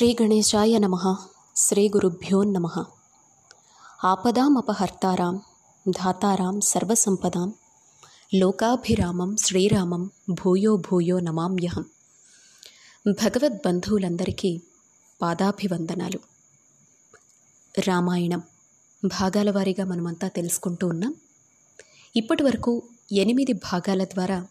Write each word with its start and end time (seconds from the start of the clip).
శ్రీ 0.00 0.16
గణేశాయ 0.22 0.78
నమ. 0.78 1.16
శ్రీ 1.56 1.88
గురుభ్యో 1.88 2.42
నమ. 2.42 2.84
ఆపదామపహర్తారాం 4.04 5.40
ధాతారాం 5.90 6.60
సర్వసంపదాం. 6.60 7.54
లోకాభిరామం 8.34 9.36
శ్రీరామం 9.36 10.10
భూయో 10.30 10.76
భూయో 10.76 11.20
నమామ్యహం. 11.20 11.84
భగవద్బంధువులందరికీ 13.08 14.60
పాదాభివందనాలు. 15.22 16.18
రామాయణం 17.88 18.42
భాగాల 19.04 19.50
వారీగా 19.50 19.84
మనమంతా 19.84 20.28
తెలుసుకుంటూ 20.28 20.86
ఉన్నాం. 20.86 21.14
ఇప్పటి 22.16 22.42
వరకు 22.42 22.82
ఎనిమిది 23.12 23.52
భాగాల 23.52 24.04
ద్వారా 24.04 24.46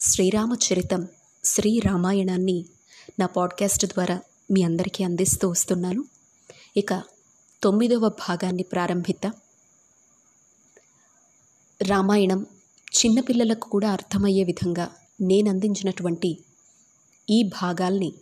శ్రీరామచరితం 0.00 1.08
శ్రీ 1.44 1.78
రామాయణాన్ని 1.78 2.66
నా 3.18 3.26
పాడ్కాస్ట్ 3.26 3.86
ద్వారా 3.86 4.20
మీ 4.52 4.62
అందరికీ 4.62 5.04
అందిస్తూ 5.04 5.48
వస్తున్నాను. 5.48 6.04
ఇక 6.76 7.02
తొమ్మిదవ 7.62 8.08
భాగాన్ని 8.08 8.62
ప్రారంభిద్దాం. 8.62 9.34
రామాయణం 11.82 12.46
చిన్నపిల్లలకు 12.98 13.68
కూడా 13.68 13.90
అర్థమయ్యే 13.90 14.44
విధంగా 14.44 14.90
నేను 15.20 15.50
అందించినటువంటి 15.50 16.38
ఈ 17.30 17.42
భాగాల్ని 17.42 18.12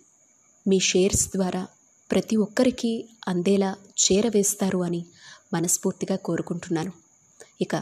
మీ 0.66 0.80
షేర్స్ 0.80 1.28
ద్వారా 1.28 1.66
ప్రతి 2.10 2.36
ఒక్కరికి 2.36 3.08
అందేలా 3.28 3.76
చేరవేస్తారు 3.98 4.78
అని 4.78 5.04
మనస్ఫూర్తిగా 5.54 6.16
కోరుకుంటున్నాను. 6.16 6.92
ఇక 7.60 7.76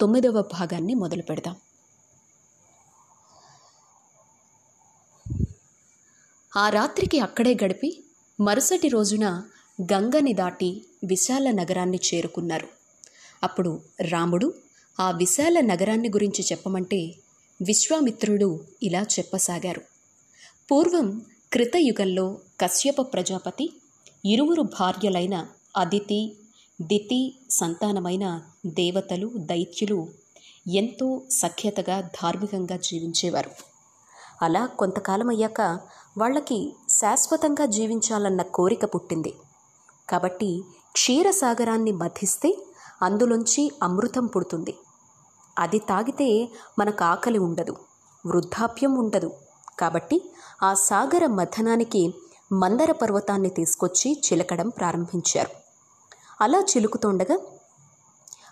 తొమ్మిదవ 0.00 0.42
భాగాన్ని 0.42 0.94
మొదలు 0.94 1.22
పెడదాం 1.22 1.56
ఆ 6.56 6.68
రాత్రికి 6.68 7.20
అక్కడే 7.20 7.56
గడిపి 7.64 8.04
మరుసటి 8.40 8.88
రోజున 8.88 9.42
గంగని 9.82 10.32
దాటి 10.32 10.84
విశాల 11.04 11.50
నగరాన్ని 11.50 12.00
చేరుకున్నారు. 12.14 12.68
అప్పుడు 13.42 13.80
రాముడు 14.08 14.54
ఆ 15.00 15.10
విశాల 15.10 15.60
నగరాన్ని 15.60 16.08
గురించి 16.08 16.44
చెప్పమంటే 16.52 17.14
విశ్వామిత్రుడు 17.62 18.60
ఇలా 18.82 19.02
చెప్పసాగారు. 19.02 19.80
పూర్వం 20.70 21.22
కృతయుగంలో 21.52 22.38
కశ్యప 22.60 23.00
ప్రజాపతి 23.00 23.72
ఇరువురు 24.26 24.62
భార్యలైన 24.62 25.46
అదితి 25.76 26.36
దితి 26.82 27.34
సంతానమైన 27.50 28.42
దేవతలు 28.66 29.30
దైత్యులు 29.36 30.08
ఎంతో 30.72 31.22
సఖ్యతగా 31.30 32.00
ధార్మికంగా 32.00 32.76
జీవించేవారు. 32.76 33.50
అలా 34.42 34.66
కొంతకాలం 34.66 35.28
అయ్యాక 35.28 35.78
వాళ్ళకి 36.18 36.76
శాశ్వతంగా 36.88 37.66
జీవించాలన్న 37.66 38.42
కోరిక 38.42 38.84
పుట్టింది. 38.84 39.34
కాబట్టి 40.08 40.64
క్షీరసాగరాన్ని 40.92 41.92
మధిస్తే 41.92 42.58
అందులోంచి 43.02 43.70
అమృతం 43.82 44.26
పుడుతుంది. 44.26 44.78
అది 45.58 45.78
తాగితే 45.78 46.48
మనకు 46.78 47.04
ఆకలి 47.04 47.38
ఉండదు 47.38 47.76
వృద్ధాప్యం 48.26 48.94
ఉండదు. 48.94 49.32
కాబట్టి 49.78 50.30
ఆ 50.62 50.74
సాగర 50.74 51.26
మథనానికి 51.26 52.14
మందర 52.52 52.92
పర్వతాన్ని 52.92 53.48
తీసుకొచ్చి 53.48 54.12
చిలకడం 54.12 54.68
ప్రారంభించారు. 54.68 55.50
అలా 56.40 56.58
చిలుకుతుండగా 56.58 57.38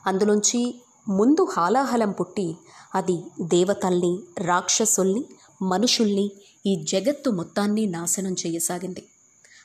అందులోంచి 0.07 0.81
ముందు 1.09 1.45
హాలాహలం 1.45 2.11
పుట్టి 2.11 2.57
అది 2.95 3.25
దేవతల్ని 3.41 4.19
రాక్షసుల్ని 4.39 5.25
మనుషుల్ని 5.63 6.31
ఈ 6.67 6.77
జగత్తు 6.77 7.31
మొత్తాన్ని 7.31 7.87
నాశనం 7.87 8.37
చేయసాగింది. 8.47 9.07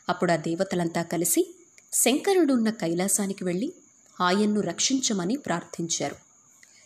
అప్పుడు 0.09 0.31
ఆ 0.31 0.35
దేవతలంతా 0.35 1.03
కలిసి 1.03 1.55
శంకరుడున్న 1.94 2.69
కైలాసానికి 2.69 3.44
వెళ్ళి 3.44 3.73
ఆయన్ను 4.22 4.62
రక్షించమని 4.62 5.35
ప్రార్థించారు. 5.38 6.16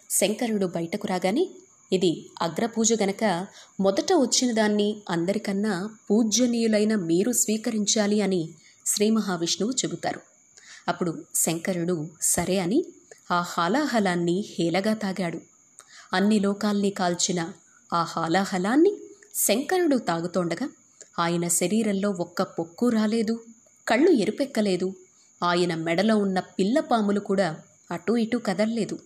శంకరుడు 0.09 0.65
బయటకు 0.65 1.07
రాగానే 1.07 1.49
ఇది 1.93 2.25
అగ్రపూజ 2.41 2.93
గనక 2.93 3.47
మొదట 3.79 4.13
వచ్చిన 4.13 4.51
దాన్ని 4.51 5.01
అందరికన్నా 5.09 5.89
పూజ్యనీయులైన 6.11 6.95
మీరు 6.95 7.31
స్వీకరించాలి 7.31 8.21
అని 8.21 8.49
శ్రీ 8.85 9.09
మహావిష్ణువు 9.09 9.71
చెబుతారు. 9.71 10.21
అప్పుడు 10.87 11.23
శంకరుడు 11.35 12.09
సరే 12.21 12.59
అని 12.59 12.85
ఆ 13.31 13.41
హాలాహలాన్ని 13.41 14.45
హేలగా 14.47 14.93
తాగాడు. 14.93 15.41
అన్ని 16.13 16.39
లోకాల్ని 16.39 16.89
కాల్చిన 16.89 17.51
ఆ 17.93 18.03
హాలాహలాన్ని 18.03 18.97
శంకరుడు 19.35 19.97
తాగుతోండగా 19.97 20.69
ఆయన 21.19 21.47
శరీరంలో 21.47 22.09
ఒక్క 22.09 22.41
పొక్కు 22.41 22.89
రాలేదు 22.89 23.45
కళ్ళు 23.87 24.11
ఎరుపెక్కలేదు. 24.11 24.93
ఆయన 25.43 25.75
మెడలో 25.75 26.17
ఉన్న 26.17 26.39
పిల్ల 26.39 26.79
పాములు 26.79 27.19
కూడా 27.19 27.57
అటూ 27.91 28.17
ఇటూ 28.17 28.39
కదల్లేదు. 28.39 28.99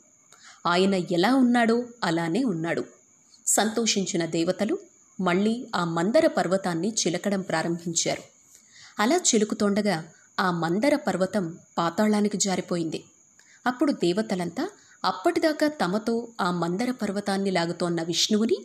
ఆయన 0.66 0.94
ఎలా 0.94 1.36
ఉన్నాడో 1.36 1.86
అలానే 2.03 2.44
ఉన్నాడు. 2.44 2.86
సంతోషించిన 3.47 4.25
దేవతలు 4.25 4.80
మళ్ళీ 5.22 5.68
ఆ 5.75 5.84
మందర 5.84 6.28
పర్వతాన్ని 6.28 6.90
చిలకడం 6.90 7.41
ప్రారంభించారు. 7.41 8.22
అలా 9.00 9.16
చిలుకుతోండగా 9.16 10.06
ఆ 10.40 10.52
మందర 10.52 10.96
పర్వతం 10.96 11.58
పాతాళానికి 11.78 12.38
జారిపోయింది. 12.38 13.03
అప్పుడు 13.68 13.91
దేవతలంతా 13.91 14.70
అప్పటిదాకా 15.06 15.68
తమతో 15.68 16.28
ఆ 16.42 16.52
మందర 16.52 16.92
పర్వతాన్ని 16.92 17.52
లాగుతోన్న 17.52 18.04
విష్ణువుని 18.04 18.58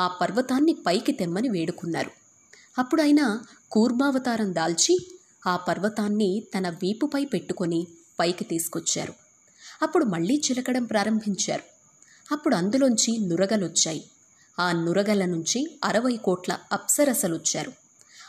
ఆ 0.00 0.08
పర్వతాన్ని 0.08 0.76
పైకి 0.86 1.12
తెమ్మని 1.12 1.48
వేడుకున్నారు. 1.48 2.10
అప్పుడు 2.78 3.02
ఆయన 3.02 3.40
కూర్మావతారం 3.70 4.54
దాల్చి 4.54 5.06
ఆ 5.46 5.56
పర్వతాన్ని 5.56 6.42
తన 6.58 6.68
వీపుపై 6.68 7.24
పెట్టుకొని 7.24 7.86
పైకి 8.20 8.44
తీసుకొచ్చారు. 8.44 9.14
అప్పుడు 9.82 10.04
మళ్ళీ 10.04 10.42
చిలకడం 10.50 10.84
ప్రారంభించారు. 10.84 11.62
అప్పుడు 12.32 12.54
అందులోంచి 12.54 13.18
నురగలొచ్చాయి. 13.18 14.04
ఆ 14.58 14.72
నురగల 14.72 15.24
నుంచి 15.24 15.78
అరవై 15.84 16.16
కోట్ల 16.16 16.58
అప్సరసలొచ్చారు. 16.72 17.72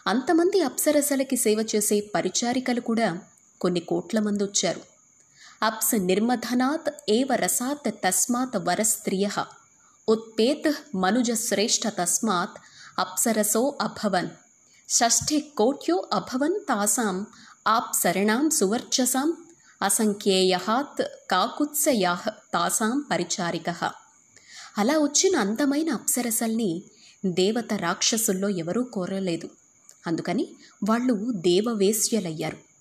అంతమంది 0.07 0.61
అప్సరసలకి 0.61 1.35
సేవ 1.35 1.65
చేసే 1.75 2.11
పరిచారికలు 2.15 2.81
కూడా 2.81 3.19
కొన్ని 3.61 3.79
కోట్ల 3.79 4.19
మంది 4.19 4.43
వచ్చారు 4.43 4.81
అప్స్ 5.63 5.99
నిర్మధనాత్ 5.99 6.89
ఏవ 7.09 7.27
రసాత్ 7.35 7.95
తస్మాత్ 8.07 8.57
వరస్త్రియ. 8.57 9.27
ఉత్పేత్ 10.09 10.97
మనుజ 10.97 11.31
శ్రేష్ఠ 11.31 11.81
తస్మాత్ 11.87 12.61
అప్సరసో 12.99 13.77
అభవన్. 13.81 14.29
షష్ఠి 14.89 15.39
కోట్యో 15.39 16.09
అభవన్ 16.13 16.59
తాసాం 16.69 17.25
ఆప్సరణాం 17.67 18.49
సువర్చసాం 18.49 19.33
అసంఖ్యేయాత్ 19.81 21.03
కాకుత్సయా 21.31 22.19
తాసాం 22.53 23.05
పరిచారిక. 23.11 23.69
అలా 24.77 24.97
వచ్చిన 24.97 25.35
అందమైన 25.35 25.89
అప్సరసల్ని 25.89 26.83
దేవత 27.25 27.73
రాక్షసుల్లో 27.73 28.49
ఎవరూ 28.49 28.83
కోరలేదు. 28.83 29.49
అందుకని 30.07 30.55
వాళ్ళు 30.89 31.31
దేవవేశ్యలయ్యారు. 31.31 32.72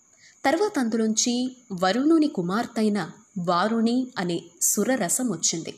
తర్వాత 0.44 0.78
అందులోంచి 0.78 1.56
వరుణుని 1.82 2.26
కుమార్తెైన 2.26 3.10
వారుణి 3.38 4.06
అనే 4.18 4.42
సురరసం 4.62 5.30
వచ్చింది. 5.30 5.74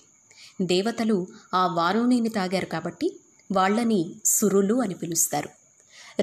దేవతలు 0.63 1.27
ఆ 1.55 1.67
వారుణిని 1.67 2.29
తాగారు 2.29 2.67
కాబట్టి 2.67 3.17
వాళ్ళని 3.53 4.15
సురులు 4.25 4.75
అని 4.75 4.95
పిలుస్తారు. 4.95 5.49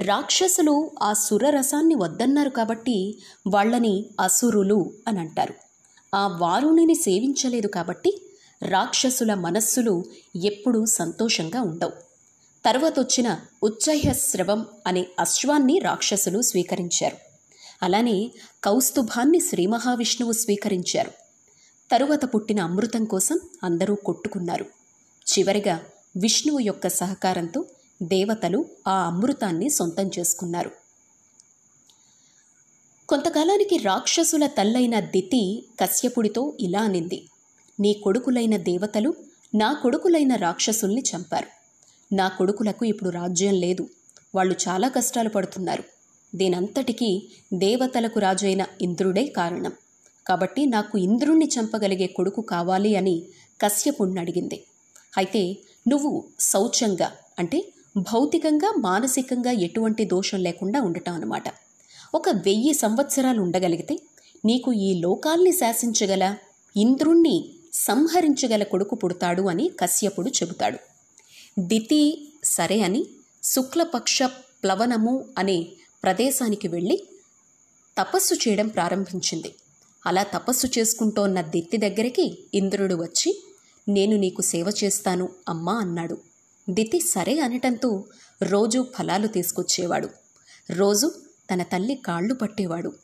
రాక్షసులు 0.00 0.90
ఆ 1.02 1.12
సురరసాన్ని 1.12 1.94
వద్దన్నారు 1.94 2.48
కాబట్టి 2.48 3.18
వాళ్ళని 3.46 4.06
అసురులు 4.20 4.92
అని 5.08 5.20
అంటారు. 5.20 5.54
ఆ 6.14 6.38
వారుణిని 6.40 6.94
సేవించలేదు 6.94 7.66
కాబట్టి 7.66 8.22
రాక్షసుల 8.68 9.34
మనస్సులు 9.34 10.04
ఎప్పుడూ 10.44 10.86
సంతోషంగా 10.86 11.62
ఉండవు. 11.62 11.92
తర్వాత 12.64 13.00
వచ్చిన 13.00 13.40
ఉచ్చహ్యస్రవం 13.62 14.66
అనే 14.86 15.06
అశ్వాన్ని 15.20 15.78
రాక్షసులు 15.78 16.42
స్వీకరించారు. 16.42 17.31
అలానే 17.82 18.30
కౌస్తుభాన్ని 18.64 19.40
శ్రీ 19.40 19.66
మహావిష్ణువు 19.66 20.32
స్వీకరించారు. 20.32 21.10
తరువాత 21.92 22.34
పుట్టిన 22.34 22.60
అమృతం 22.60 23.04
కోసం 23.04 23.38
అందరూ 23.64 23.94
కొట్టుకున్నారు. 23.94 24.66
చివరిగా 25.32 25.84
విష్ణువు 26.16 26.58
యొక్క 26.58 26.88
సహకారంతో 26.88 27.64
దేవతలు 28.02 28.64
ఆ 28.88 29.06
అమృతాన్ని 29.06 29.70
సొంతం 29.70 30.10
చేసుకున్నారు. 30.18 30.70
కొంతకాలానికి 33.08 33.76
రాక్షసుల 33.76 34.46
తల్లైన 34.46 35.00
దితి 35.00 35.64
కశ్యపుడితో 35.80 36.56
ఇలా 36.60 36.80
అనింది. 36.80 37.28
నీ 37.80 37.92
కొడుకులైన 37.92 38.56
దేవతలు 38.56 39.14
నా 39.54 39.72
కొడుకులైన 39.72 40.34
రాక్షసుల్ని 40.36 41.02
చంపారు. 41.16 41.46
నా 42.14 42.28
కొడుకులకు 42.28 42.84
ఇప్పుడు 42.84 43.10
రాజ్యం 43.10 43.54
లేదు. 43.54 43.88
వాళ్ళు 44.34 44.54
చాలా 44.68 44.88
కష్టాలు 44.88 45.28
పడుతున్నారు. 45.28 45.84
దీనంతటికీ 46.34 47.10
దేవతలకు 47.54 48.18
రాజైన 48.20 48.66
ఇంద్రుడే 48.82 49.24
కారణం. 49.26 49.72
కాబట్టి 50.26 50.66
నాకు 50.66 50.98
ఇంద్రుణ్ణి 50.98 51.48
చంపగలిగే 51.54 52.06
కొడుకు 52.06 52.40
కావాలి 52.40 52.96
అని 52.96 53.22
కశ్యపుణ్ణి 53.60 54.20
అడిగింది. 54.20 54.64
అయితే 55.18 55.42
నువ్వు 55.88 56.24
శౌచంగా 56.40 57.12
అంటే 57.38 57.58
భౌతికంగా 57.96 58.72
మానసికంగా 58.78 59.52
ఎటువంటి 59.52 60.04
దోషం 60.04 60.40
లేకుండా 60.40 60.80
ఉండటం 60.80 61.14
అనమాట 61.14 61.44
ఒక 62.14 62.28
వెయ్యి 62.28 62.72
సంవత్సరాలు 62.74 63.40
ఉండగలిగితే 63.40 63.94
నీకు 64.44 64.72
ఈ 64.72 65.00
లోకాల్ని 65.00 65.52
శాసించగల 65.52 66.24
ఇంద్రుణ్ణి 66.76 67.36
సంహరించగల 67.72 68.62
కొడుకు 68.62 68.94
పుడతాడు 68.94 69.42
అని 69.42 69.70
కశ్యపుడు 69.80 70.30
చెబుతాడు. 70.30 70.78
దితి 71.60 72.28
సరే 72.44 72.80
అని 72.80 73.06
శుక్లపక్ష 73.42 74.22
ప్లవనము 74.62 75.24
అనే 75.38 75.58
ప్రదేశానికి 76.02 76.68
వెళ్ళి 76.68 77.08
తపస్సు 77.98 78.34
చేయడం 78.34 78.68
ప్రారంభించింది. 78.68 79.54
అలా 80.06 80.22
తపస్సు 80.22 80.66
చేసుకుంటోన్న 80.66 81.40
దిత్తి 81.40 81.76
దగ్గరికి 81.76 82.44
ఇంద్రుడు 82.54 82.94
వచ్చి 82.94 83.42
నేను 83.88 84.16
నీకు 84.16 84.42
సేవ 84.42 84.70
చేస్తాను 84.84 85.28
అమ్మా 85.48 85.74
అన్నాడు. 85.74 86.18
దితి 86.70 87.00
సరే 87.00 87.38
అనటంతో 87.38 88.04
రోజు 88.42 88.86
ఫలాలు 88.98 89.26
తీసుకొచ్చేవాడు. 89.26 90.08
రోజు 90.70 91.14
తన 91.52 91.62
తల్లి 91.62 91.94
కాళ్ళు 91.94 92.34
పట్టేవాడు. 92.34 92.94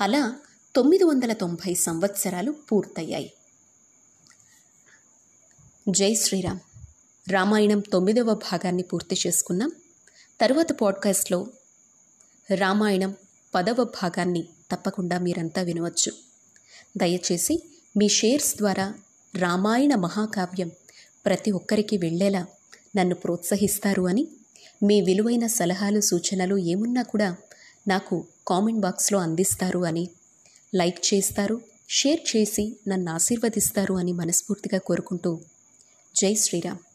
అలా 0.00 0.36
తొమ్మిది 0.76 1.04
వందల 1.04 1.32
తొంభై 1.32 1.74
సంవత్సరాలు 1.74 2.52
పూర్తయ్యాయి. 2.52 3.32
జై 5.88 6.14
శ్రీరామ్. 6.14 6.58
రామాయణం 7.30 7.80
తొమ్మిదవ 7.80 8.34
భాగాన్ని 8.34 8.82
పూర్తి 8.82 9.16
చేసుకున్నాం. 9.26 9.72
తరువాత 10.40 10.72
పాడ్కాస్ట్లో 10.72 11.46
రామాయణం 12.50 13.14
పదవ 13.54 13.84
భాగాన్ని 13.84 14.48
తప్పకుండా 14.72 15.18
మీరంతా 15.18 15.62
వినవచ్చు. 15.62 16.12
దయచేసి 16.96 17.62
మీ 17.96 18.08
షేర్స్ 18.08 18.56
ద్వారా 18.56 18.94
రామాయణ 19.34 19.94
మహాకావ్యం 19.94 20.70
ప్రతి 21.26 21.50
ఒక్కరికి 21.50 21.96
వెళ్ళేలా 21.96 22.46
నన్ను 22.96 23.14
ప్రోత్సహిస్తారు 23.14 24.02
అని 24.08 24.28
మీ 24.82 25.00
విలువైన 25.00 25.46
సలహాలు 25.46 26.00
సూచనలు 26.00 26.58
ఏమున్నా 26.58 27.02
కూడా 27.02 27.36
నాకు 27.88 28.26
కామెంట్ 28.48 28.80
బాక్స్లో 28.80 29.18
అందిస్తారు 29.18 29.84
అని 29.84 30.08
లైక్ 30.74 31.14
చేస్తారు 31.14 31.60
షేర్ 31.88 32.36
చేసి 32.36 32.76
నన్ను 32.88 33.12
ఆశీర్వదిస్తారు 33.12 33.94
అని 33.94 34.12
మనస్ఫూర్తిగా 34.12 34.78
కోరుకుంటూ 34.78 35.40
జై 36.16 36.34
శ్రీరామ్. 36.34 36.91